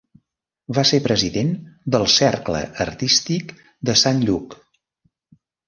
Va 0.77 0.83
ser 0.91 0.99
president 1.07 1.51
del 1.97 2.07
Cercle 2.15 2.63
Artístic 2.87 3.55
de 3.91 3.99
Sant 4.07 4.25
Lluc. 4.27 4.59